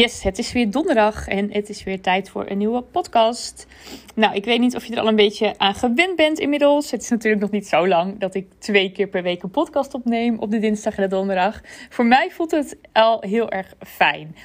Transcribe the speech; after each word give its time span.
Yes, 0.00 0.22
het 0.22 0.38
is 0.38 0.52
weer 0.52 0.70
donderdag 0.70 1.28
en 1.28 1.52
het 1.52 1.68
is 1.68 1.82
weer 1.82 2.00
tijd 2.00 2.30
voor 2.30 2.50
een 2.50 2.58
nieuwe 2.58 2.82
podcast. 2.82 3.66
Nou, 4.14 4.34
ik 4.34 4.44
weet 4.44 4.60
niet 4.60 4.76
of 4.76 4.84
je 4.84 4.92
er 4.92 5.00
al 5.00 5.08
een 5.08 5.16
beetje 5.16 5.54
aan 5.56 5.74
gewend 5.74 6.16
bent 6.16 6.38
inmiddels. 6.38 6.90
Het 6.90 7.02
is 7.02 7.08
natuurlijk 7.08 7.42
nog 7.42 7.50
niet 7.50 7.68
zo 7.68 7.88
lang 7.88 8.18
dat 8.18 8.34
ik 8.34 8.46
twee 8.58 8.92
keer 8.92 9.08
per 9.08 9.22
week 9.22 9.42
een 9.42 9.50
podcast 9.50 9.94
opneem 9.94 10.38
op 10.38 10.50
de 10.50 10.58
dinsdag 10.58 10.96
en 10.96 11.02
de 11.02 11.08
donderdag. 11.08 11.60
Voor 11.88 12.06
mij 12.06 12.30
voelt 12.30 12.50
het 12.50 12.76
al 12.92 13.20
heel 13.20 13.50
erg 13.50 13.74
fijn. 13.80 14.36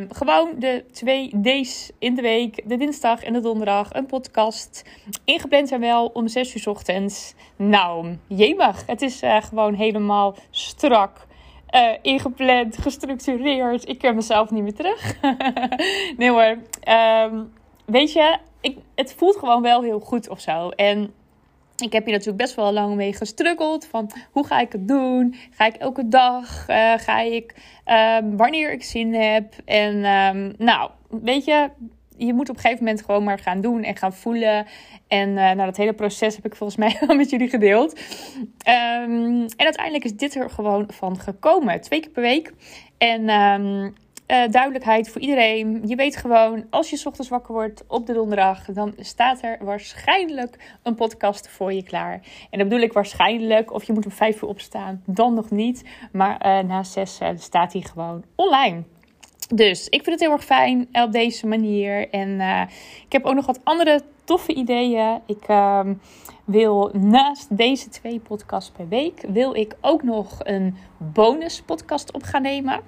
Um, 0.00 0.08
gewoon 0.10 0.50
de 0.58 0.84
twee 0.92 1.30
days 1.34 1.90
in 1.98 2.14
de 2.14 2.22
week, 2.22 2.68
de 2.68 2.76
dinsdag 2.76 3.22
en 3.22 3.32
de 3.32 3.40
donderdag, 3.40 3.92
een 3.92 4.06
podcast. 4.06 4.84
Ingepland 5.24 5.68
zijn 5.68 5.80
wel 5.80 6.06
om 6.06 6.28
6 6.28 6.54
uur 6.54 6.68
ochtends. 6.68 7.34
Nou, 7.56 8.16
jemig. 8.26 8.82
Het 8.86 9.02
is 9.02 9.22
uh, 9.22 9.42
gewoon 9.42 9.74
helemaal 9.74 10.36
strak 10.50 11.26
uh, 11.74 11.92
ingepland, 12.02 12.78
gestructureerd. 12.78 13.88
Ik 13.88 13.98
ken 13.98 14.14
mezelf 14.14 14.50
niet 14.50 14.62
meer 14.62 14.74
terug. 14.74 15.20
nee 16.18 16.30
hoor. 16.30 16.58
Um, 17.30 17.52
weet 17.84 18.12
je, 18.12 18.38
ik, 18.60 18.78
het 18.94 19.14
voelt 19.14 19.36
gewoon 19.36 19.62
wel 19.62 19.82
heel 19.82 20.00
goed 20.00 20.28
of 20.28 20.40
zo. 20.40 20.68
En 20.68 21.12
ik 21.76 21.92
heb 21.92 22.04
hier 22.04 22.12
natuurlijk 22.12 22.42
best 22.42 22.54
wel 22.54 22.72
lang 22.72 22.94
mee 22.94 23.12
gestruggeld. 23.12 23.86
Van 23.86 24.10
hoe 24.30 24.46
ga 24.46 24.60
ik 24.60 24.72
het 24.72 24.88
doen? 24.88 25.34
Ga 25.50 25.66
ik 25.66 25.74
elke 25.74 26.08
dag? 26.08 26.68
Uh, 26.68 26.92
ga 26.96 27.20
ik 27.20 27.54
um, 27.86 28.36
wanneer 28.36 28.72
ik 28.72 28.82
zin 28.82 29.14
heb? 29.14 29.54
En 29.64 30.04
um, 30.04 30.54
nou, 30.58 30.90
weet 31.08 31.44
je, 31.44 31.70
je 32.18 32.34
moet 32.34 32.48
op 32.48 32.56
een 32.56 32.62
gegeven 32.62 32.84
moment 32.84 33.04
gewoon 33.04 33.24
maar 33.24 33.38
gaan 33.38 33.60
doen 33.60 33.82
en 33.82 33.96
gaan 33.96 34.12
voelen. 34.12 34.66
En 35.08 35.28
uh, 35.28 35.34
nou, 35.34 35.56
dat 35.56 35.76
hele 35.76 35.92
proces 35.92 36.36
heb 36.36 36.44
ik 36.44 36.56
volgens 36.56 36.78
mij 36.78 36.96
wel 37.06 37.16
met 37.16 37.30
jullie 37.30 37.48
gedeeld. 37.48 38.00
Um, 38.38 39.46
en 39.56 39.64
uiteindelijk 39.64 40.04
is 40.04 40.16
dit 40.16 40.34
er 40.34 40.50
gewoon 40.50 40.86
van 40.88 41.18
gekomen. 41.18 41.80
Twee 41.80 42.00
keer 42.00 42.10
per 42.10 42.22
week. 42.22 42.52
En 42.98 43.28
um, 43.30 43.94
uh, 44.28 44.48
duidelijkheid 44.50 45.08
voor 45.08 45.20
iedereen. 45.20 45.82
Je 45.86 45.96
weet 45.96 46.16
gewoon, 46.16 46.66
als 46.70 46.90
je 46.90 47.02
ochtends 47.04 47.28
wakker 47.30 47.54
wordt 47.54 47.84
op 47.86 48.06
de 48.06 48.12
donderdag, 48.12 48.64
dan 48.64 48.94
staat 48.98 49.42
er 49.42 49.58
waarschijnlijk 49.60 50.76
een 50.82 50.94
podcast 50.94 51.48
voor 51.48 51.72
je 51.72 51.82
klaar. 51.82 52.20
En 52.50 52.58
dat 52.58 52.68
bedoel 52.68 52.84
ik 52.84 52.92
waarschijnlijk, 52.92 53.72
of 53.72 53.84
je 53.84 53.92
moet 53.92 54.04
om 54.04 54.10
vijf 54.10 54.42
uur 54.42 54.48
opstaan, 54.48 55.02
dan 55.06 55.34
nog 55.34 55.50
niet. 55.50 55.84
Maar 56.12 56.46
uh, 56.46 56.68
na 56.68 56.82
zes 56.82 57.20
staat 57.36 57.72
hij 57.72 57.82
gewoon 57.82 58.24
online. 58.34 58.82
Dus 59.54 59.84
ik 59.88 60.02
vind 60.02 60.06
het 60.06 60.20
heel 60.20 60.32
erg 60.32 60.44
fijn 60.44 60.88
op 60.92 61.12
deze 61.12 61.46
manier. 61.46 62.10
En 62.10 62.28
uh, 62.28 62.62
ik 63.04 63.12
heb 63.12 63.24
ook 63.24 63.34
nog 63.34 63.46
wat 63.46 63.60
andere 63.64 64.02
toffe 64.24 64.54
ideeën. 64.54 65.20
Ik 65.26 65.48
uh, 65.48 65.80
wil 66.44 66.90
naast 66.92 67.56
deze 67.56 67.88
twee 67.88 68.18
podcasts 68.18 68.70
per 68.70 68.88
week, 68.88 69.24
wil 69.28 69.54
ik 69.54 69.76
ook 69.80 70.02
nog 70.02 70.38
een 70.38 70.76
bonus 70.96 71.62
podcast 71.62 72.12
op 72.12 72.22
gaan 72.22 72.42
nemen. 72.42 72.80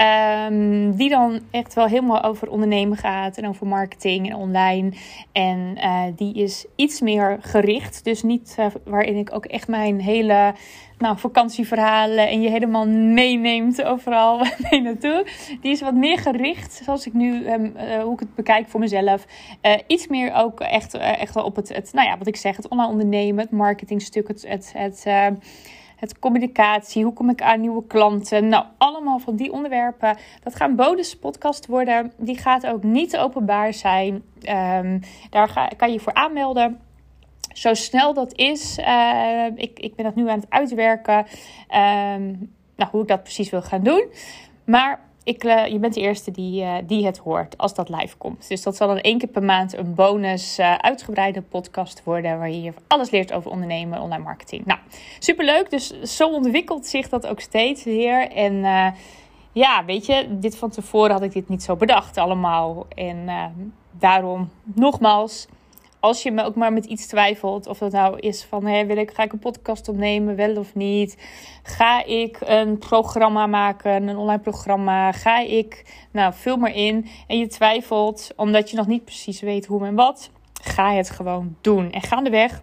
Um, 0.00 0.96
die 0.96 1.08
dan 1.08 1.40
echt 1.50 1.74
wel 1.74 1.86
helemaal 1.86 2.22
over 2.22 2.50
ondernemen 2.50 2.96
gaat 2.96 3.36
en 3.36 3.48
over 3.48 3.66
marketing 3.66 4.30
en 4.30 4.36
online. 4.36 4.92
En 5.32 5.74
uh, 5.76 6.02
die 6.16 6.34
is 6.34 6.66
iets 6.76 7.00
meer 7.00 7.38
gericht. 7.40 8.04
Dus 8.04 8.22
niet 8.22 8.56
uh, 8.58 8.66
waarin 8.84 9.16
ik 9.16 9.34
ook 9.34 9.44
echt 9.44 9.68
mijn 9.68 10.00
hele 10.00 10.54
nou, 10.98 11.18
vakantieverhalen 11.18 12.28
en 12.28 12.42
je 12.42 12.50
helemaal 12.50 12.88
meeneemt 12.88 13.82
overal 13.82 14.38
mee 14.70 14.80
naartoe. 14.80 15.26
Die 15.60 15.72
is 15.72 15.80
wat 15.80 15.94
meer 15.94 16.18
gericht, 16.18 16.80
zoals 16.84 17.06
ik 17.06 17.12
nu, 17.12 17.50
um, 17.50 17.72
uh, 17.76 18.02
hoe 18.02 18.12
ik 18.12 18.20
het 18.20 18.34
bekijk 18.34 18.68
voor 18.68 18.80
mezelf. 18.80 19.26
Iets 19.86 20.06
meer 20.06 20.32
ook 20.34 20.60
echt, 20.60 20.94
echt 20.94 21.34
wel 21.34 21.44
op 21.44 21.56
het, 21.56 21.68
het, 21.68 21.92
nou 21.92 22.08
ja, 22.08 22.18
wat 22.18 22.26
ik 22.26 22.36
zeg, 22.36 22.56
het 22.56 22.68
online 22.68 22.90
ondernemen, 22.90 23.42
het 23.42 23.50
marketingstuk, 23.50 24.28
het, 24.28 24.44
het, 24.48 24.72
het, 24.76 25.06
het 26.00 26.18
communicatie, 26.18 27.04
hoe 27.04 27.12
kom 27.12 27.30
ik 27.30 27.42
aan 27.42 27.60
nieuwe 27.60 27.86
klanten. 27.86 28.48
Nou, 28.48 28.64
allemaal 28.78 29.18
van 29.18 29.36
die 29.36 29.52
onderwerpen. 29.52 30.16
Dat 30.42 30.54
gaan 30.54 30.76
bonus 30.76 31.18
podcast 31.18 31.66
worden. 31.66 32.12
Die 32.16 32.38
gaat 32.38 32.66
ook 32.66 32.82
niet 32.82 33.16
openbaar 33.16 33.74
zijn. 33.74 34.14
Um, 34.14 35.00
daar 35.30 35.48
ga, 35.48 35.68
kan 35.76 35.92
je 35.92 36.00
voor 36.00 36.14
aanmelden 36.14 36.80
zo 37.52 37.74
snel 37.74 38.14
dat 38.14 38.32
is. 38.34 38.78
Uh, 38.78 39.46
ik, 39.54 39.78
ik 39.78 39.94
ben 39.94 40.04
dat 40.04 40.14
nu 40.14 40.28
aan 40.28 40.40
het 40.40 40.50
uitwerken. 40.50 41.18
Um, 41.18 42.52
nou, 42.76 42.90
hoe 42.90 43.02
ik 43.02 43.08
dat 43.08 43.22
precies 43.22 43.50
wil 43.50 43.62
gaan 43.62 43.82
doen. 43.82 44.04
Maar 44.64 45.00
ik, 45.24 45.44
uh, 45.44 45.66
je 45.66 45.78
bent 45.78 45.94
de 45.94 46.00
eerste 46.00 46.30
die, 46.30 46.62
uh, 46.62 46.74
die 46.84 47.06
het 47.06 47.18
hoort 47.18 47.58
als 47.58 47.74
dat 47.74 47.88
live 47.88 48.16
komt. 48.16 48.48
Dus 48.48 48.62
dat 48.62 48.76
zal 48.76 48.88
dan 48.88 48.98
één 48.98 49.18
keer 49.18 49.28
per 49.28 49.42
maand 49.42 49.76
een 49.76 49.94
bonus 49.94 50.58
uitgebreide 50.60 51.42
podcast 51.42 52.04
worden. 52.04 52.38
Waar 52.38 52.50
je 52.50 52.72
alles 52.86 53.10
leert 53.10 53.32
over 53.32 53.50
ondernemen, 53.50 54.00
online 54.00 54.22
marketing. 54.22 54.64
Nou, 54.64 54.78
superleuk. 55.18 55.70
Dus 55.70 56.02
zo 56.02 56.28
ontwikkelt 56.28 56.86
zich 56.86 57.08
dat 57.08 57.26
ook 57.26 57.40
steeds 57.40 57.84
weer. 57.84 58.30
En 58.30 58.62
ja, 59.52 59.84
weet 59.84 60.06
je, 60.06 60.26
dit 60.30 60.56
van 60.56 60.70
tevoren 60.70 61.10
had 61.10 61.22
ik 61.22 61.32
dit 61.32 61.48
niet 61.48 61.62
zo 61.62 61.76
bedacht 61.76 62.16
allemaal. 62.16 62.86
En 62.94 63.28
daarom 63.90 64.50
nogmaals 64.62 65.46
als 66.00 66.22
je 66.22 66.30
me 66.30 66.44
ook 66.44 66.54
maar 66.54 66.72
met 66.72 66.84
iets 66.84 67.06
twijfelt, 67.06 67.66
of 67.66 67.78
dat 67.78 67.92
nou 67.92 68.18
is 68.18 68.44
van 68.44 68.86
wil 68.86 68.96
ik, 68.96 69.10
ga 69.10 69.22
ik 69.22 69.32
een 69.32 69.38
podcast 69.38 69.88
opnemen, 69.88 70.36
wel 70.36 70.56
of 70.56 70.74
niet? 70.74 71.16
Ga 71.62 72.04
ik 72.04 72.38
een 72.40 72.78
programma 72.78 73.46
maken, 73.46 74.08
een 74.08 74.16
online 74.16 74.42
programma? 74.42 75.12
Ga 75.12 75.38
ik, 75.38 75.94
nou, 76.12 76.32
vul 76.34 76.56
maar 76.56 76.74
in. 76.74 77.06
En 77.26 77.38
je 77.38 77.46
twijfelt 77.46 78.32
omdat 78.36 78.70
je 78.70 78.76
nog 78.76 78.86
niet 78.86 79.04
precies 79.04 79.40
weet 79.40 79.66
hoe 79.66 79.86
en 79.86 79.94
wat. 79.94 80.30
Ga 80.62 80.92
het 80.92 81.10
gewoon 81.10 81.56
doen. 81.60 81.92
En 81.92 82.02
gaandeweg 82.02 82.62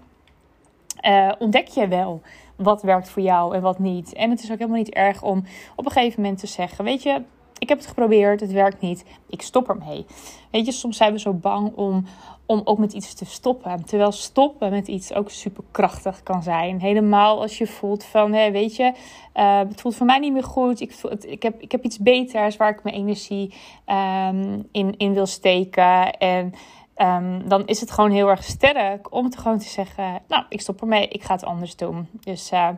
uh, 1.02 1.32
ontdek 1.40 1.68
je 1.68 1.88
wel 1.88 2.22
wat 2.56 2.82
werkt 2.82 3.10
voor 3.10 3.24
jou 3.24 3.56
en 3.56 3.62
wat 3.62 3.80
niet. 3.80 4.14
En 4.14 4.30
het 4.30 4.44
is 4.44 4.52
ook 4.52 4.58
helemaal 4.58 4.78
niet 4.78 4.94
erg 4.94 5.24
om 5.24 5.44
op 5.76 5.86
een 5.86 5.92
gegeven 5.92 6.22
moment 6.22 6.40
te 6.40 6.48
zeggen: 6.48 6.86
Weet 6.86 7.04
je, 7.04 7.22
ik 7.60 7.70
heb 7.70 7.78
het 7.78 7.88
geprobeerd, 7.88 8.40
het 8.40 8.52
werkt 8.52 8.82
niet, 8.82 9.06
ik 9.28 9.42
stop 9.42 9.70
ermee. 9.70 10.06
Weet 10.52 10.66
je, 10.66 10.72
soms 10.72 10.98
zijn 10.98 11.12
we 11.14 11.20
zo 11.20 11.34
bang 11.34 11.76
om, 11.76 12.06
om 12.48 12.62
ook 12.64 12.78
met 12.78 12.94
iets 12.94 13.14
te 13.14 13.26
stoppen. 13.26 13.86
Terwijl 13.86 14.12
stoppen 14.12 14.70
met 14.70 14.88
iets 14.88 15.14
ook 15.14 15.30
superkrachtig 15.30 16.24
kan 16.24 16.44
zijn. 16.44 16.82
Helemaal 16.82 17.42
als 17.42 17.58
je 17.58 17.68
voelt 17.68 18.04
van, 18.04 18.34
hé, 18.34 18.52
weet 18.52 18.76
je, 18.76 18.94
uh, 19.36 19.60
het 19.60 19.82
voelt 19.82 19.96
voor 19.96 20.06
mij 20.06 20.20
niet 20.20 20.34
meer 20.34 20.44
goed. 20.44 20.82
Ik, 20.82 20.94
voel, 20.94 21.12
ik, 21.20 21.44
heb, 21.44 21.62
ik 21.62 21.72
heb 21.72 21.84
iets 21.84 22.00
beters 22.00 22.58
waar 22.58 22.70
ik 22.70 22.84
mijn 22.84 22.96
energie 22.96 23.54
um, 23.88 24.68
in, 24.72 24.98
in 24.98 25.14
wil 25.14 25.26
steken. 25.26 26.18
En 26.18 26.54
um, 26.98 27.50
dan 27.50 27.66
is 27.66 27.80
het 27.80 27.92
gewoon 27.92 28.12
heel 28.12 28.30
erg 28.30 28.44
sterk 28.44 29.14
om 29.14 29.30
te 29.30 29.38
gewoon 29.38 29.60
te 29.60 29.68
zeggen, 29.68 30.22
nou, 30.28 30.46
ik 30.50 30.62
stop 30.62 30.82
ermee, 30.82 31.08
ik 31.08 31.24
ga 31.24 31.34
het 31.34 31.46
anders 31.46 31.76
doen. 31.76 32.08
Dus, 32.20 32.52
uh, 32.52 32.70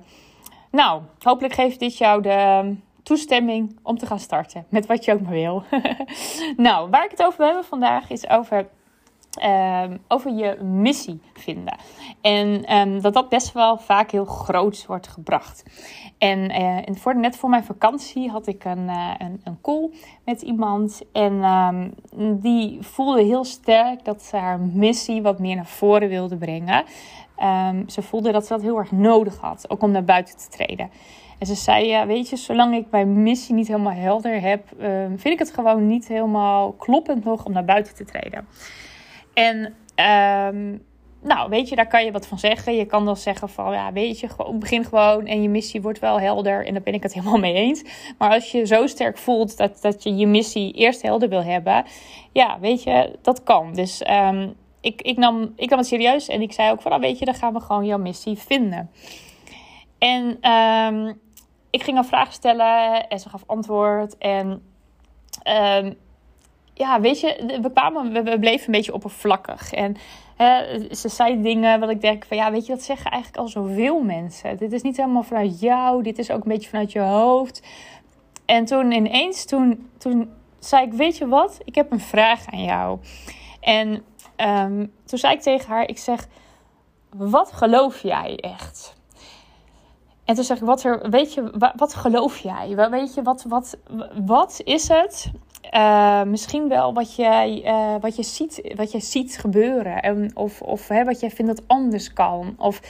nou, 0.71 1.01
hopelijk 1.19 1.53
geeft 1.53 1.79
dit 1.79 1.97
jou 1.97 2.21
de 2.21 2.75
toestemming 3.03 3.79
om 3.83 3.97
te 3.97 4.05
gaan 4.05 4.19
starten 4.19 4.65
met 4.69 4.85
wat 4.85 5.05
je 5.05 5.13
ook 5.13 5.21
maar 5.21 5.31
wil. 5.31 5.63
nou, 6.57 6.89
waar 6.89 7.05
ik 7.05 7.11
het 7.11 7.23
over 7.23 7.37
wil 7.37 7.45
hebben 7.45 7.65
vandaag 7.65 8.09
is 8.09 8.29
over 8.29 8.69
Um, 9.45 9.99
over 10.07 10.31
je 10.31 10.57
missie 10.63 11.21
vinden. 11.33 11.77
En 12.21 12.77
um, 12.77 13.01
dat 13.01 13.13
dat 13.13 13.29
best 13.29 13.53
wel 13.53 13.77
vaak 13.77 14.11
heel 14.11 14.25
groot 14.25 14.85
wordt 14.85 15.07
gebracht. 15.07 15.63
En, 16.17 16.39
uh, 16.39 16.87
en 16.87 16.97
voor, 16.97 17.17
net 17.17 17.35
voor 17.35 17.49
mijn 17.49 17.63
vakantie 17.63 18.29
had 18.29 18.47
ik 18.47 18.63
een, 18.65 18.87
uh, 18.87 19.13
een, 19.17 19.41
een 19.43 19.61
call 19.61 19.89
met 20.25 20.41
iemand. 20.41 21.01
En 21.11 21.43
um, 21.43 21.93
die 22.41 22.77
voelde 22.81 23.23
heel 23.23 23.43
sterk 23.43 24.05
dat 24.05 24.23
ze 24.23 24.37
haar 24.37 24.59
missie 24.59 25.21
wat 25.21 25.39
meer 25.39 25.55
naar 25.55 25.65
voren 25.65 26.09
wilde 26.09 26.37
brengen. 26.37 26.83
ze 27.87 28.01
voelde 28.01 28.31
dat 28.31 28.45
ze 28.45 28.53
dat 28.53 28.61
heel 28.61 28.77
erg 28.77 28.91
nodig 28.91 29.37
had, 29.37 29.69
ook 29.69 29.81
om 29.81 29.91
naar 29.91 30.03
buiten 30.03 30.37
te 30.37 30.47
treden. 30.49 30.89
En 31.39 31.47
ze 31.47 31.55
zei, 31.55 31.87
ja, 31.87 32.05
weet 32.05 32.29
je, 32.29 32.35
zolang 32.35 32.75
ik 32.75 32.85
mijn 32.91 33.23
missie 33.23 33.55
niet 33.55 33.67
helemaal 33.67 33.93
helder 33.93 34.41
heb, 34.41 34.67
vind 35.07 35.25
ik 35.25 35.39
het 35.39 35.53
gewoon 35.53 35.87
niet 35.87 36.07
helemaal 36.07 36.71
kloppend 36.71 37.23
nog 37.23 37.45
om 37.45 37.51
naar 37.51 37.65
buiten 37.65 37.95
te 37.95 38.05
treden. 38.05 38.47
En 39.39 39.75
um, 40.55 40.81
nou, 41.21 41.49
weet 41.49 41.69
je, 41.69 41.75
daar 41.75 41.87
kan 41.87 42.05
je 42.05 42.11
wat 42.11 42.27
van 42.27 42.39
zeggen. 42.39 42.75
Je 42.75 42.85
kan 42.85 43.05
dan 43.05 43.17
zeggen 43.17 43.49
van, 43.49 43.71
ja, 43.71 43.93
weet 43.93 44.19
je, 44.19 44.27
gewoon, 44.27 44.59
begin 44.59 44.85
gewoon 44.85 45.25
en 45.25 45.41
je 45.41 45.49
missie 45.49 45.81
wordt 45.81 45.99
wel 45.99 46.19
helder. 46.19 46.65
En 46.65 46.73
daar 46.73 46.81
ben 46.81 46.93
ik 46.93 47.03
het 47.03 47.13
helemaal 47.13 47.39
mee 47.39 47.53
eens. 47.53 47.83
Maar 48.17 48.31
als 48.31 48.51
je 48.51 48.65
zo 48.65 48.87
sterk 48.87 49.17
voelt 49.17 49.57
dat, 49.57 49.81
dat 49.81 50.03
je 50.03 50.15
je 50.15 50.27
missie 50.27 50.73
eerst 50.73 51.01
helder 51.01 51.29
wil 51.29 51.43
hebben, 51.43 51.85
ja, 52.31 52.59
weet 52.59 52.83
je, 52.83 53.17
dat 53.21 53.43
kan. 53.43 53.73
Dus 53.73 54.03
um, 54.09 54.55
ik, 54.81 55.01
ik, 55.01 55.17
nam, 55.17 55.53
ik 55.55 55.69
nam 55.69 55.79
het 55.79 55.87
serieus 55.87 56.27
en 56.27 56.41
ik 56.41 56.53
zei 56.53 56.71
ook 56.71 56.81
van, 56.81 56.91
nou, 56.91 57.03
weet 57.03 57.19
je, 57.19 57.25
dan 57.25 57.33
gaan 57.35 57.53
we 57.53 57.59
gewoon 57.59 57.85
jouw 57.85 57.97
missie 57.97 58.37
vinden. 58.37 58.91
En 59.97 60.51
um, 60.51 61.19
ik 61.69 61.83
ging 61.83 61.97
een 61.97 62.05
vraag 62.05 62.33
stellen 62.33 63.07
en 63.07 63.19
ze 63.19 63.29
gaf 63.29 63.43
antwoord. 63.45 64.17
En 64.17 64.63
ja, 66.79 67.01
weet 67.01 67.19
je, 67.19 67.59
we, 67.61 67.71
kwamen, 67.71 68.23
we, 68.23 68.39
bleven 68.39 68.65
een 68.65 68.71
beetje 68.71 68.93
oppervlakkig. 68.93 69.73
En 69.73 69.95
hè, 70.35 70.79
ze 70.95 71.09
zei 71.09 71.41
dingen 71.41 71.79
wat 71.79 71.89
ik 71.89 72.01
denk 72.01 72.25
van, 72.25 72.37
ja, 72.37 72.51
weet 72.51 72.65
je, 72.65 72.73
dat 72.73 72.83
zeggen 72.83 73.11
eigenlijk 73.11 73.41
al 73.41 73.47
zoveel 73.47 74.01
mensen. 74.01 74.57
Dit 74.57 74.71
is 74.71 74.81
niet 74.81 74.97
helemaal 74.97 75.23
vanuit 75.23 75.59
jou, 75.59 76.03
dit 76.03 76.17
is 76.17 76.31
ook 76.31 76.43
een 76.43 76.51
beetje 76.51 76.69
vanuit 76.69 76.91
je 76.91 76.99
hoofd. 76.99 77.63
En 78.45 78.65
toen 78.65 78.91
ineens, 78.91 79.45
toen, 79.45 79.89
toen 79.97 80.31
zei 80.59 80.85
ik, 80.85 80.93
weet 80.93 81.17
je 81.17 81.27
wat, 81.27 81.57
ik 81.63 81.75
heb 81.75 81.91
een 81.91 81.99
vraag 81.99 82.45
aan 82.51 82.63
jou. 82.63 82.99
En 83.59 84.03
ehm, 84.35 84.85
toen 85.05 85.19
zei 85.19 85.33
ik 85.33 85.41
tegen 85.41 85.69
haar, 85.69 85.87
ik 85.87 85.97
zeg, 85.97 86.27
wat 87.09 87.51
geloof 87.51 88.01
jij 88.01 88.35
echt? 88.35 88.97
En 90.25 90.35
toen 90.35 90.43
zeg 90.43 90.57
ik, 90.57 90.63
wat, 90.63 90.83
er, 90.83 91.09
weet 91.09 91.33
je, 91.33 91.51
wat, 91.57 91.73
wat 91.75 91.93
geloof 91.93 92.37
jij? 92.37 92.89
Weet 92.89 93.13
je, 93.13 93.21
wat, 93.21 93.45
wat, 93.47 93.77
wat 94.25 94.61
is 94.63 94.87
het? 94.87 95.31
Uh, 95.75 96.23
misschien 96.23 96.67
wel 96.67 96.93
wat, 96.93 97.15
jij, 97.15 97.61
uh, 97.65 97.95
wat, 98.01 98.15
je 98.15 98.23
ziet, 98.23 98.73
wat 98.75 98.91
je 98.91 98.99
ziet 98.99 99.37
gebeuren. 99.37 100.01
En, 100.01 100.31
of 100.33 100.61
of 100.61 100.87
hè, 100.87 101.03
wat 101.03 101.19
jij 101.19 101.31
vindt 101.31 101.55
dat 101.55 101.67
anders 101.67 102.13
kan. 102.13 102.55
Of, 102.57 102.81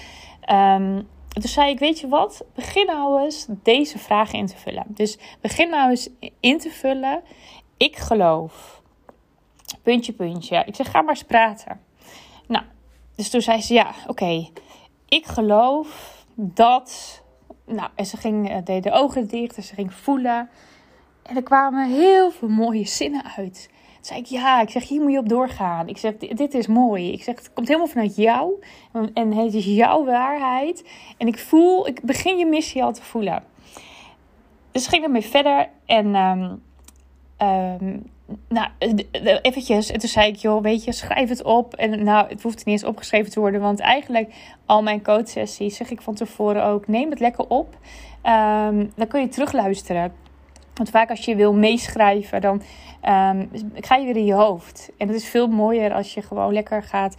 um, 0.51 1.07
toen 1.29 1.49
zei 1.49 1.71
ik, 1.71 1.79
weet 1.79 1.99
je 1.99 2.07
wat? 2.07 2.45
Begin 2.55 2.85
nou 2.85 3.21
eens 3.21 3.47
deze 3.63 3.97
vragen 3.97 4.39
in 4.39 4.45
te 4.45 4.57
vullen. 4.57 4.85
Dus 4.87 5.17
begin 5.41 5.69
nou 5.69 5.89
eens 5.89 6.09
in 6.39 6.57
te 6.57 6.69
vullen. 6.69 7.21
Ik 7.77 7.97
geloof. 7.97 8.81
Puntje, 9.83 10.13
puntje. 10.13 10.63
Ik 10.65 10.75
zeg, 10.75 10.91
ga 10.91 11.01
maar 11.01 11.15
eens 11.15 11.23
praten. 11.23 11.81
Nou, 12.47 12.63
dus 13.15 13.29
toen 13.29 13.41
zei 13.41 13.61
ze, 13.61 13.73
ja, 13.73 13.91
oké. 14.07 14.49
Ik 15.07 15.25
geloof 15.25 16.25
dat 16.35 17.21
nou, 17.65 17.89
en 17.95 18.05
ze 18.05 18.17
ging, 18.17 18.63
deed 18.63 18.83
de 18.83 18.91
ogen 18.91 19.27
dicht 19.27 19.55
en 19.55 19.63
ze 19.63 19.73
ging 19.73 19.93
voelen. 19.93 20.49
En 21.29 21.35
er 21.35 21.43
kwamen 21.43 21.89
heel 21.89 22.31
veel 22.31 22.47
mooie 22.47 22.85
zinnen 22.85 23.23
uit. 23.37 23.69
Toen 23.71 24.05
zei 24.05 24.19
ik, 24.19 24.25
ja, 24.25 24.61
ik 24.61 24.69
zeg, 24.69 24.87
hier 24.87 25.01
moet 25.01 25.11
je 25.11 25.17
op 25.17 25.29
doorgaan. 25.29 25.87
Ik 25.87 25.97
zeg, 25.97 26.17
dit 26.17 26.53
is 26.53 26.67
mooi. 26.67 27.11
Ik 27.11 27.23
zeg, 27.23 27.35
het 27.35 27.53
komt 27.53 27.67
helemaal 27.67 27.87
vanuit 27.87 28.15
jou. 28.15 28.63
En 29.13 29.33
het 29.33 29.53
is 29.53 29.65
jouw 29.65 30.05
waarheid. 30.05 30.89
En 31.17 31.27
ik 31.27 31.39
voel, 31.39 31.87
ik 31.87 32.01
begin 32.01 32.37
je 32.37 32.45
missie 32.45 32.83
al 32.83 32.93
te 32.93 33.03
voelen. 33.03 33.43
Dus 34.71 34.87
ging 34.87 35.03
ermee 35.03 35.21
verder. 35.21 35.69
En 35.85 36.15
um, 36.15 36.61
nou, 38.47 38.69
eventjes. 39.41 39.91
En 39.91 39.99
toen 39.99 40.09
zei 40.09 40.27
ik, 40.27 40.35
joh, 40.35 40.61
weet 40.61 40.83
je, 40.83 40.91
schrijf 40.91 41.29
het 41.29 41.43
op. 41.43 41.73
En 41.73 42.03
nou, 42.03 42.27
het 42.27 42.41
hoeft 42.41 42.57
niet 42.57 42.67
eens 42.67 42.83
opgeschreven 42.83 43.31
te 43.31 43.39
worden. 43.39 43.61
Want 43.61 43.79
eigenlijk 43.79 44.33
al 44.65 44.83
mijn 44.83 45.03
coachsessies 45.03 45.75
zeg 45.75 45.91
ik 45.91 46.01
van 46.01 46.13
tevoren 46.13 46.63
ook, 46.63 46.87
neem 46.87 47.09
het 47.09 47.19
lekker 47.19 47.47
op. 47.47 47.77
Um, 48.23 48.91
dan 48.95 49.07
kun 49.07 49.21
je 49.21 49.27
terugluisteren. 49.27 50.27
Want 50.79 50.91
vaak 50.91 51.09
als 51.09 51.25
je 51.25 51.35
wil 51.35 51.53
meeschrijven, 51.53 52.41
dan 52.41 52.61
um, 53.03 53.49
ga 53.73 53.95
je 53.95 54.05
weer 54.05 54.15
in 54.15 54.25
je 54.25 54.33
hoofd. 54.33 54.91
En 54.97 55.07
het 55.07 55.15
is 55.15 55.27
veel 55.29 55.47
mooier 55.47 55.93
als 55.93 56.13
je 56.13 56.21
gewoon 56.21 56.53
lekker 56.53 56.83
gaat. 56.83 57.15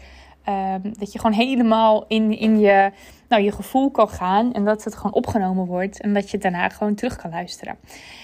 Um, 0.48 0.92
dat 0.98 1.12
je 1.12 1.18
gewoon 1.18 1.36
helemaal 1.36 2.04
in, 2.08 2.38
in 2.38 2.58
je, 2.58 2.90
nou, 3.28 3.42
je 3.42 3.52
gevoel 3.52 3.90
kan 3.90 4.08
gaan. 4.08 4.52
En 4.52 4.64
dat 4.64 4.84
het 4.84 4.94
gewoon 4.94 5.12
opgenomen 5.12 5.66
wordt. 5.66 6.00
En 6.00 6.14
dat 6.14 6.30
je 6.30 6.38
daarna 6.38 6.68
gewoon 6.68 6.94
terug 6.94 7.16
kan 7.16 7.30
luisteren. 7.30 7.76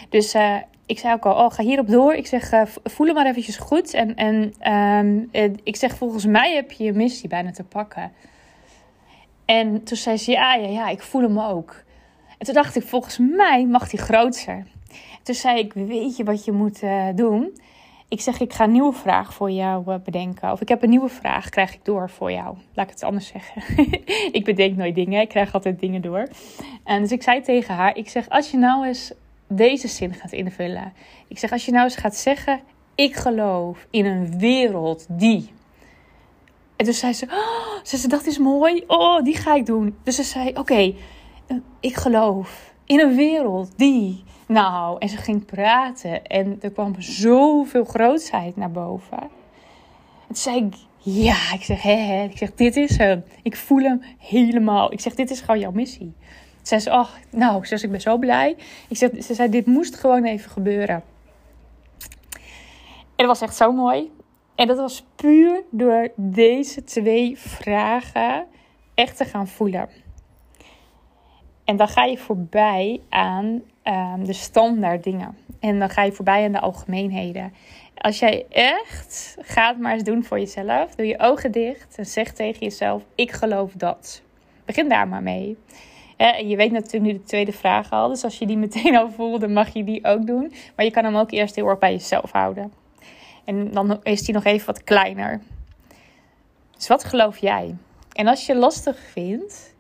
Dus 0.09 0.35
uh, 0.35 0.57
ik 0.87 0.99
zei 0.99 1.15
ook 1.15 1.27
al, 1.27 1.45
oh, 1.45 1.51
ga 1.51 1.63
hierop 1.63 1.89
door. 1.89 2.15
Ik 2.15 2.27
zeg, 2.27 2.53
uh, 2.53 2.63
voel 2.85 3.07
hem 3.07 3.15
maar 3.15 3.27
eventjes 3.27 3.57
goed. 3.57 3.95
En, 3.95 4.15
en 4.15 4.73
um, 4.73 5.29
ik 5.63 5.77
zeg, 5.77 5.97
volgens 5.97 6.27
mij 6.27 6.55
heb 6.55 6.73
je 6.73 6.85
je 6.85 6.93
missie 6.93 7.29
bijna 7.29 7.51
te 7.51 7.65
pakken. 7.65 8.13
En 9.45 9.85
toen 9.85 9.97
zei 9.97 10.17
ze, 10.17 10.31
ja, 10.31 10.55
ja, 10.55 10.69
ja, 10.69 10.89
ik 10.89 11.03
voel 11.03 11.23
hem 11.23 11.41
ook. 11.41 11.85
En 12.39 12.47
toen 12.47 12.55
dacht 12.55 12.77
ik, 12.77 12.83
volgens 12.83 13.19
mij 13.19 13.67
mag 13.67 13.89
die 13.89 14.01
groter. 14.01 14.65
Toen 15.23 15.35
zei 15.35 15.59
ik, 15.59 15.73
weet 15.73 16.17
je 16.17 16.25
wat 16.25 16.45
je 16.45 16.53
moet 16.53 16.83
uh, 16.83 17.07
doen? 17.15 17.59
Ik 18.09 18.21
zeg, 18.21 18.41
ik 18.41 18.53
ga 18.53 18.65
een 18.65 18.73
nieuwe 18.73 18.93
vraag 18.93 19.35
voor 19.35 19.51
jou 19.51 19.85
uh, 19.89 19.95
bedenken. 20.05 20.53
Of 20.53 20.61
ik 20.61 20.69
heb 20.69 20.83
een 20.83 20.91
nieuwe 20.91 21.09
vraag, 21.09 21.49
krijg 21.49 21.75
ik 21.75 21.85
door 21.85 22.11
voor 22.11 22.33
jou. 22.33 22.57
Laat 22.75 22.87
ik 22.87 22.93
het 22.93 23.03
anders 23.03 23.27
zeggen. 23.27 23.63
ik 24.39 24.45
bedenk 24.45 24.77
nooit 24.77 24.95
dingen, 24.95 25.21
ik 25.21 25.29
krijg 25.29 25.55
altijd 25.55 25.81
dingen 25.81 26.03
door. 26.03 26.29
En 26.85 27.01
dus 27.01 27.13
ik 27.13 27.23
zei 27.23 27.41
tegen 27.41 27.75
haar, 27.75 27.97
ik 27.97 28.09
zeg, 28.09 28.29
als 28.29 28.51
je 28.51 28.57
nou 28.57 28.87
eens 28.87 29.13
deze 29.49 29.89
zin 29.89 30.15
gaat 30.15 30.33
invullen. 30.33 30.93
Ik 31.29 31.39
zeg, 31.39 31.53
als 31.53 31.65
je 31.65 31.73
nou 31.73 31.85
eens 31.85 31.97
gaat 31.97 32.17
zeggen, 32.17 32.61
ik 32.95 33.15
geloof 33.15 33.87
in 33.91 34.07
een 34.07 34.39
wereld 34.39 35.07
die. 35.09 35.51
En 36.77 36.85
toen 36.85 36.95
zei 36.95 37.13
ze, 37.13 37.25
oh, 37.25 37.85
ze 37.85 38.09
dat 38.09 38.27
is 38.27 38.39
mooi. 38.39 38.85
Oh, 38.87 39.23
die 39.23 39.37
ga 39.37 39.55
ik 39.55 39.67
doen. 39.67 39.97
Dus 40.03 40.17
ze 40.17 40.23
zei, 40.23 40.53
oké, 40.55 40.95
eh, 41.47 41.57
ik 41.81 41.95
geloof 41.95 42.75
in 42.85 43.01
een 43.01 43.17
wereld 43.17 43.71
die. 43.77 44.25
Nou, 44.47 44.97
en 44.99 45.09
ze 45.09 45.17
ging 45.17 45.45
praten 45.45 46.25
en 46.25 46.59
er 46.61 46.71
kwam 46.71 46.95
zoveel 46.99 47.85
grootsheid 47.85 48.57
naar 48.57 48.71
boven. 48.71 49.19
En 49.21 49.29
toen 50.27 50.37
zei 50.37 50.65
ik, 50.65 50.75
ja, 50.99 51.53
ik 51.53 51.63
zeg, 51.63 51.83
hè. 51.83 52.23
Ik 52.31 52.39
zeg, 52.39 52.55
dit 52.55 52.77
is 52.77 52.97
hem. 52.97 53.25
Ik 53.43 53.57
voel 53.57 53.83
hem 53.83 54.03
helemaal. 54.19 54.93
Ik 54.93 55.01
zeg, 55.01 55.15
dit 55.15 55.31
is 55.31 55.41
gewoon 55.41 55.61
jouw 55.61 55.71
missie. 55.71 56.15
Zei 56.63 56.81
ze, 56.81 56.91
ach, 56.91 57.19
nou, 57.31 57.65
ze 57.65 57.75
ik 57.75 57.91
ben 57.91 58.01
zo 58.01 58.19
blij. 58.19 58.57
Ik 58.89 58.97
zeg, 58.97 59.11
ze 59.25 59.35
zei, 59.35 59.49
dit 59.49 59.67
moest 59.67 59.97
gewoon 59.97 60.25
even 60.25 60.51
gebeuren. 60.51 61.03
En 63.17 63.27
dat 63.27 63.27
was 63.27 63.41
echt 63.41 63.57
zo 63.57 63.73
mooi. 63.73 64.11
En 64.55 64.67
dat 64.67 64.77
was 64.77 65.05
puur 65.17 65.63
door 65.71 66.09
deze 66.17 66.85
twee 66.85 67.39
vragen 67.39 68.47
echt 68.95 69.17
te 69.17 69.25
gaan 69.25 69.49
voelen. 69.49 69.89
En 71.65 71.77
dan 71.77 71.89
ga 71.89 72.05
je 72.05 72.19
voorbij 72.19 73.01
aan 73.09 73.63
um, 73.89 74.25
de 74.25 74.33
standaard 74.33 75.05
dingen. 75.05 75.37
En 75.61 75.79
dan 75.79 75.91
ga 75.91 76.03
je 76.03 76.13
voorbij 76.13 76.45
aan 76.45 76.53
de 76.53 76.61
algemeenheden. 76.61 77.53
Als 77.97 78.19
jij 78.19 78.47
echt 78.49 79.37
gaat 79.41 79.79
maar 79.79 79.93
eens 79.93 80.03
doen 80.03 80.25
voor 80.25 80.39
jezelf, 80.39 80.95
doe 80.95 81.07
je 81.07 81.19
ogen 81.19 81.53
dicht 81.53 81.95
en 81.97 82.07
zeg 82.07 82.33
tegen 82.33 82.61
jezelf: 82.61 83.03
Ik 83.15 83.33
geloof 83.33 83.73
dat. 83.73 84.23
Begin 84.65 84.89
daar 84.89 85.09
maar 85.09 85.23
mee. 85.23 85.57
Je 86.47 86.57
weet 86.57 86.73
natuurlijk 86.73 87.13
nu 87.13 87.13
de 87.13 87.23
tweede 87.23 87.53
vraag 87.53 87.91
al. 87.91 88.09
Dus 88.09 88.25
als 88.25 88.39
je 88.39 88.47
die 88.47 88.57
meteen 88.57 88.97
al 88.97 89.11
voelt, 89.11 89.41
dan 89.41 89.53
mag 89.53 89.73
je 89.73 89.85
die 89.85 90.05
ook 90.05 90.27
doen. 90.27 90.53
Maar 90.77 90.85
je 90.85 90.91
kan 90.91 91.05
hem 91.05 91.17
ook 91.17 91.31
eerst 91.31 91.55
heel 91.55 91.69
erg 91.69 91.79
bij 91.79 91.93
jezelf 91.93 92.31
houden. 92.33 92.73
En 93.45 93.71
dan 93.71 94.01
is 94.03 94.23
die 94.23 94.35
nog 94.35 94.45
even 94.45 94.67
wat 94.67 94.85
kleiner. 94.85 95.41
Dus 96.77 96.89
wat 96.89 97.05
geloof 97.05 97.39
jij? 97.39 97.75
En 98.13 98.27
als 98.27 98.47
je 98.47 98.57
lastig 98.57 98.99
vindt, 98.99 99.75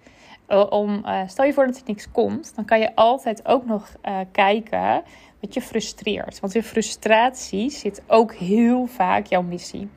om, 0.49 1.03
uh, 1.05 1.21
stel 1.27 1.45
je 1.45 1.53
voor 1.53 1.67
dat 1.67 1.77
er 1.77 1.83
niks 1.87 2.11
komt, 2.11 2.55
dan 2.55 2.65
kan 2.65 2.79
je 2.79 2.95
altijd 2.95 3.47
ook 3.47 3.67
nog 3.67 3.97
uh, 4.05 4.19
kijken 4.33 5.03
wat 5.41 5.55
je 5.55 5.61
frustreert. 5.61 6.41
Want 6.41 6.55
in 6.55 6.63
frustratie 6.63 7.71
zit 7.71 8.03
ook 8.07 8.35
heel 8.35 8.87
vaak 8.87 9.27
jouw 9.27 9.43
missie. 9.43 9.89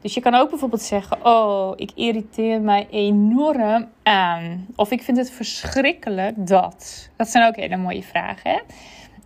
Dus 0.00 0.14
je 0.14 0.20
kan 0.20 0.34
ook 0.34 0.50
bijvoorbeeld 0.50 0.82
zeggen: 0.82 1.24
Oh, 1.24 1.72
ik 1.76 1.90
irriteer 1.94 2.60
mij 2.60 2.86
enorm 2.90 3.88
aan. 4.02 4.66
Of 4.76 4.90
ik 4.90 5.02
vind 5.02 5.16
het 5.16 5.30
verschrikkelijk 5.30 6.46
dat. 6.46 7.10
Dat 7.16 7.28
zijn 7.28 7.46
ook 7.46 7.56
hele 7.56 7.76
mooie 7.76 8.02
vragen. 8.02 8.62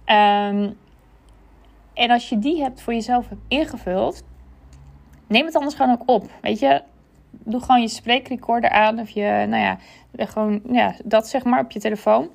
Um, 0.06 0.78
en 1.94 2.10
als 2.10 2.28
je 2.28 2.38
die 2.38 2.62
hebt 2.62 2.80
voor 2.82 2.92
jezelf 2.92 3.26
ingevuld, 3.48 4.22
neem 5.26 5.46
het 5.46 5.54
anders 5.54 5.74
gewoon 5.74 5.92
ook 5.92 6.02
op. 6.06 6.30
Weet 6.40 6.58
je, 6.58 6.82
doe 7.44 7.60
gewoon 7.60 7.80
je 7.80 7.88
spreekrecorder 7.88 8.70
aan. 8.70 8.98
Of 8.98 9.10
je, 9.10 9.46
nou 9.48 9.62
ja, 9.62 9.78
gewoon 10.16 10.60
ja, 10.70 10.94
dat 11.04 11.28
zeg 11.28 11.44
maar 11.44 11.60
op 11.60 11.70
je 11.70 11.80
telefoon. 11.80 12.30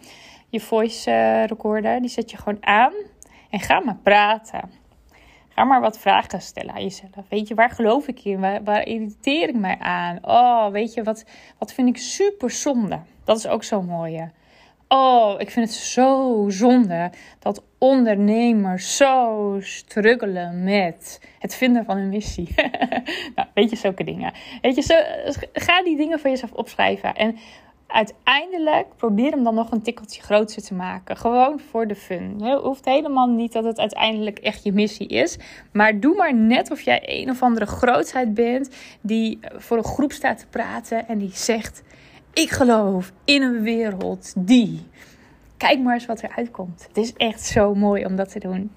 Je 0.50 0.60
voice 0.60 1.12
uh, 1.12 1.46
recorder, 1.46 2.02
die 2.02 2.10
zet 2.10 2.32
je 2.32 2.38
gewoon 2.38 2.66
aan. 2.66 2.94
En 3.50 3.60
ga 3.60 3.80
maar 3.80 3.98
praten. 4.04 4.72
Ga 5.50 5.64
maar 5.64 5.82
wat 5.82 6.00
vragen 6.00 6.42
stellen 6.42 6.74
aan 6.74 6.84
jezelf. 6.84 7.26
Weet 7.30 7.48
je, 7.48 7.56
waar 7.56 7.70
geloof 7.70 8.08
ik 8.08 8.24
in? 8.24 8.40
Waar, 8.40 8.64
waar 8.64 8.88
irriteer 8.88 9.50
ik 9.50 9.56
mij 9.56 9.78
aan? 9.80 10.20
Oh, 10.22 10.68
weet 10.72 10.94
je, 10.94 11.04
wat, 11.04 11.26
wat 11.58 11.74
vind 11.74 11.88
ik 11.88 11.98
super 11.98 12.52
zonde? 12.52 13.00
Dat 13.24 13.38
is 13.38 13.48
ook 13.48 13.64
zo 13.64 13.82
mooi. 13.82 14.32
Oh, 14.88 15.40
ik 15.40 15.52
vind 15.52 15.70
het 15.70 15.76
zo 15.78 16.46
zonde 16.50 17.12
dat 17.40 17.64
ondernemers 17.78 18.98
zo 18.98 19.58
struggelen 19.62 20.64
met 20.64 21.22
het 21.40 21.56
vinden 21.56 21.86
van 21.86 21.98
een 21.98 22.10
missie. 22.10 22.56
nou, 23.36 23.48
weet 23.54 23.70
je, 23.70 23.76
zulke 23.76 24.04
dingen. 24.04 24.34
Weet 24.62 24.76
je, 24.76 24.82
zo, 24.82 24.96
ga 25.54 25.84
die 25.84 25.98
dingen 25.98 26.20
voor 26.20 26.30
jezelf 26.30 26.52
opschrijven. 26.52 27.16
En 27.16 27.36
uiteindelijk 27.88 28.88
probeer 28.96 29.32
hem 29.32 29.44
dan 29.44 29.56
nog 29.56 29.72
een 29.72 29.82
tikkeltje 29.82 30.22
groter 30.22 30.62
te 30.62 30.74
maken. 30.74 31.18
Gewoon 31.18 31.60
voor 31.60 31.88
de 31.88 31.96
fun. 31.96 32.42
Het 32.42 32.62
hoeft 32.62 32.86
helemaal 32.86 33.28
niet 33.28 33.54
dat 33.54 33.64
het 33.64 33.80
uiteindelijk 33.80 34.40
echt 34.40 34.64
je 34.64 34.72
missie 34.72 35.08
is. 35.08 35.38
Maar 35.72 36.00
doe 36.00 36.16
maar 36.16 36.36
net 36.36 36.72
of 36.72 36.82
jij 36.82 37.02
een 37.06 37.30
of 37.30 37.42
andere 37.42 37.66
grootheid 37.66 38.34
bent 38.34 38.70
die 39.02 39.40
voor 39.42 39.78
een 39.78 39.84
groep 39.84 40.12
staat 40.12 40.38
te 40.38 40.48
praten 40.48 41.08
en 41.08 41.18
die 41.18 41.34
zegt: 41.34 41.84
Ik 42.34 42.50
geloof 42.50 43.12
in 43.26 43.42
een 43.42 43.62
wereld 43.62 44.34
die. 44.38 44.82
Kijk 45.58 45.80
maar 45.80 45.94
eens 45.94 46.06
wat 46.06 46.22
er 46.22 46.34
uitkomt. 46.36 46.86
Het 46.88 46.98
is 46.98 47.14
echt 47.14 47.42
zo 47.42 47.76
mooi 47.76 48.06
om 48.06 48.16
dat 48.16 48.32
te 48.32 48.40
doen. 48.40 48.72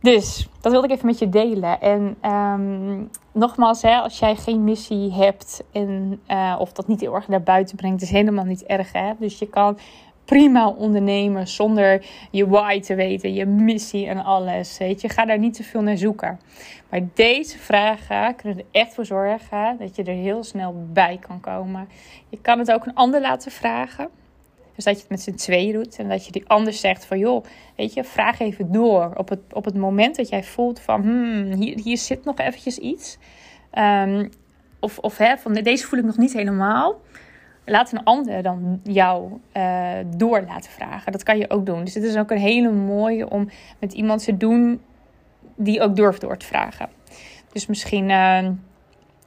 Dus 0.00 0.48
dat 0.60 0.72
wilde 0.72 0.86
ik 0.86 0.92
even 0.92 1.06
met 1.06 1.18
je 1.18 1.28
delen. 1.28 1.80
En 1.80 2.16
um, 2.32 3.10
nogmaals, 3.32 3.82
hè, 3.82 3.96
als 3.96 4.18
jij 4.18 4.36
geen 4.36 4.64
missie 4.64 5.12
hebt 5.12 5.62
en, 5.72 6.20
uh, 6.28 6.56
of 6.58 6.72
dat 6.72 6.88
niet 6.88 7.00
heel 7.00 7.14
erg 7.14 7.28
naar 7.28 7.42
buiten 7.42 7.76
brengt, 7.76 8.02
is 8.02 8.10
helemaal 8.10 8.44
niet 8.44 8.64
erg. 8.64 8.92
Hè? 8.92 9.12
Dus 9.18 9.38
je 9.38 9.48
kan 9.48 9.78
prima 10.24 10.68
ondernemen 10.68 11.48
zonder 11.48 12.06
je 12.30 12.48
why 12.48 12.80
te 12.80 12.94
weten, 12.94 13.34
je 13.34 13.46
missie 13.46 14.06
en 14.06 14.24
alles. 14.24 14.78
Weet 14.78 15.00
je, 15.00 15.08
ga 15.08 15.24
daar 15.24 15.38
niet 15.38 15.54
te 15.54 15.62
veel 15.62 15.82
naar 15.82 15.96
zoeken. 15.96 16.40
Maar 16.90 17.00
deze 17.14 17.58
vragen 17.58 18.36
kunnen 18.36 18.58
er 18.58 18.64
echt 18.70 18.94
voor 18.94 19.04
zorgen 19.04 19.76
dat 19.78 19.96
je 19.96 20.02
er 20.02 20.14
heel 20.14 20.44
snel 20.44 20.86
bij 20.92 21.18
kan 21.26 21.40
komen. 21.40 21.88
Je 22.28 22.38
kan 22.40 22.58
het 22.58 22.72
ook 22.72 22.86
een 22.86 22.94
ander 22.94 23.20
laten 23.20 23.50
vragen. 23.50 24.08
Dus 24.76 24.84
dat 24.84 24.94
je 24.94 25.00
het 25.00 25.10
met 25.10 25.20
z'n 25.20 25.34
tweeën 25.34 25.72
doet 25.72 25.98
en 25.98 26.08
dat 26.08 26.26
je 26.26 26.32
die 26.32 26.44
ander 26.46 26.72
zegt 26.72 27.04
van 27.04 27.18
joh, 27.18 27.44
weet 27.76 27.94
je, 27.94 28.04
vraag 28.04 28.40
even 28.40 28.72
door. 28.72 29.12
Op 29.14 29.28
het, 29.28 29.40
op 29.52 29.64
het 29.64 29.74
moment 29.74 30.16
dat 30.16 30.28
jij 30.28 30.44
voelt 30.44 30.80
van 30.80 31.02
hmm, 31.02 31.52
hier, 31.52 31.78
hier 31.80 31.98
zit 31.98 32.24
nog 32.24 32.38
eventjes 32.38 32.78
iets. 32.78 33.18
Um, 33.78 34.30
of 34.80 34.98
of 34.98 35.18
hè, 35.18 35.36
van 35.36 35.54
deze 35.54 35.86
voel 35.86 35.98
ik 35.98 36.04
nog 36.04 36.16
niet 36.16 36.32
helemaal. 36.32 37.00
Laat 37.64 37.92
een 37.92 38.04
ander 38.04 38.42
dan 38.42 38.80
jou 38.82 39.40
uh, 39.56 39.92
door 40.16 40.44
laten 40.48 40.70
vragen. 40.70 41.12
Dat 41.12 41.22
kan 41.22 41.38
je 41.38 41.50
ook 41.50 41.66
doen. 41.66 41.84
Dus 41.84 41.94
het 41.94 42.04
is 42.04 42.16
ook 42.16 42.30
een 42.30 42.38
hele 42.38 42.70
mooie 42.70 43.30
om 43.30 43.48
met 43.78 43.92
iemand 43.92 44.24
te 44.24 44.36
doen 44.36 44.80
die 45.56 45.80
ook 45.80 45.96
durft 45.96 46.20
door 46.20 46.36
te 46.36 46.46
vragen. 46.46 46.88
Dus 47.52 47.66
misschien 47.66 48.08
uh, 48.08 48.48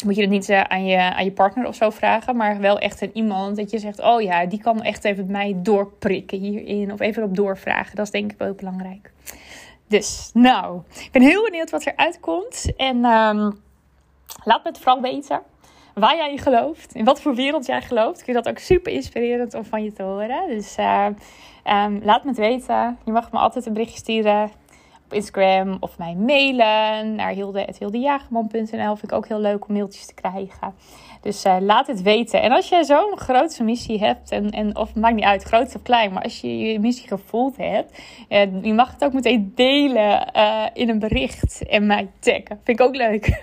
moet 0.05 0.15
je 0.15 0.21
het 0.21 0.29
niet 0.29 0.49
uh, 0.49 0.61
aan, 0.61 0.85
je, 0.85 0.97
aan 0.97 1.23
je 1.23 1.31
partner 1.31 1.67
of 1.67 1.75
zo 1.75 1.89
vragen, 1.89 2.35
maar 2.35 2.59
wel 2.59 2.79
echt 2.79 3.01
aan 3.01 3.09
iemand 3.13 3.55
dat 3.55 3.71
je 3.71 3.79
zegt: 3.79 4.01
Oh 4.01 4.21
ja, 4.21 4.45
die 4.45 4.61
kan 4.61 4.83
echt 4.83 5.03
even 5.03 5.31
mij 5.31 5.55
doorprikken 5.57 6.39
hierin. 6.39 6.93
Of 6.93 6.99
even 6.99 7.23
op 7.23 7.35
doorvragen. 7.35 7.95
Dat 7.95 8.05
is 8.05 8.11
denk 8.11 8.31
ik 8.31 8.37
wel 8.37 8.53
belangrijk. 8.53 9.11
Dus, 9.87 10.31
nou, 10.33 10.81
ik 10.89 11.09
ben 11.11 11.21
heel 11.21 11.43
benieuwd 11.43 11.69
wat 11.69 11.85
er 11.85 11.95
uitkomt. 11.95 12.73
En 12.77 12.95
um, 12.95 13.61
laat 14.43 14.63
me 14.63 14.69
het 14.69 14.77
vooral 14.77 15.01
weten 15.01 15.41
waar 15.93 16.15
jij 16.15 16.31
in 16.31 16.37
gelooft. 16.37 16.95
In 16.95 17.05
wat 17.05 17.21
voor 17.21 17.35
wereld 17.35 17.65
jij 17.65 17.81
gelooft. 17.81 18.19
Ik 18.19 18.25
vind 18.25 18.43
dat 18.43 18.49
ook 18.49 18.59
super 18.59 18.91
inspirerend 18.91 19.53
om 19.53 19.65
van 19.65 19.83
je 19.83 19.93
te 19.93 20.03
horen. 20.03 20.47
Dus 20.47 20.77
uh, 20.77 21.05
um, 21.65 21.99
laat 22.03 22.23
me 22.23 22.29
het 22.29 22.39
weten. 22.39 22.97
Je 23.05 23.11
mag 23.11 23.31
me 23.31 23.39
altijd 23.39 23.65
een 23.65 23.73
berichtje 23.73 23.97
sturen 23.97 24.51
op 25.09 25.15
Instagram 25.15 25.77
of 25.79 25.97
mij 25.97 26.15
mailen 26.15 27.15
naar 27.15 27.31
hilde.hildejagerman.nl. 27.31 28.95
Vind 28.95 29.11
ik 29.11 29.11
ook 29.11 29.27
heel 29.27 29.39
leuk 29.39 29.67
om 29.67 29.73
mailtjes 29.73 30.05
te 30.05 30.13
krijgen. 30.13 30.73
Dus 31.21 31.45
uh, 31.45 31.57
laat 31.59 31.87
het 31.87 32.01
weten. 32.01 32.41
En 32.41 32.51
als 32.51 32.69
je 32.69 32.83
zo'n 32.83 33.17
grote 33.17 33.63
missie 33.63 33.99
hebt, 33.99 34.31
en, 34.31 34.49
en, 34.49 34.75
of 34.75 34.95
maakt 34.95 35.15
niet 35.15 35.23
uit, 35.23 35.43
groot 35.43 35.75
of 35.75 35.81
klein, 35.81 36.13
maar 36.13 36.23
als 36.23 36.41
je 36.41 36.57
je 36.57 36.79
missie 36.79 37.07
gevoeld 37.07 37.57
hebt, 37.57 38.01
uh, 38.29 38.63
je 38.63 38.73
mag 38.73 38.91
het 38.91 39.03
ook 39.03 39.13
meteen 39.13 39.51
delen 39.55 40.29
uh, 40.35 40.65
in 40.73 40.89
een 40.89 40.99
bericht 40.99 41.67
en 41.67 41.85
mij 41.85 42.09
taggen. 42.19 42.59
Vind 42.63 42.79
ik 42.79 42.81
ook 42.81 42.95
leuk. 42.95 43.41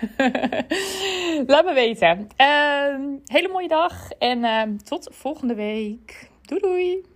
laat 1.53 1.65
me 1.65 1.73
weten. 1.75 2.29
Ehm, 2.37 3.03
hele 3.25 3.49
mooie 3.53 3.69
dag 3.69 4.11
en 4.19 4.45
ehm, 4.45 4.77
tot 4.77 5.09
volgende 5.13 5.55
week. 5.55 6.31
Doei 6.43 6.61
doei! 6.61 7.16